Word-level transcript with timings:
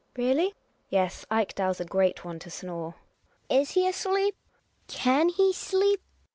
Peally? 0.15 0.55
Yes, 0.89 1.27
Ekdal's 1.29 1.79
a 1.79 1.85
great 1.85 2.25
one 2.25 2.39
to 2.39 2.49
snore. 2.49 2.95
Hedvig. 3.51 3.61
Is 3.61 3.71
he 3.73 3.87
asleep? 3.87 4.35
Can 4.87 5.29
he 5.29 5.53
sleep 5.53 6.01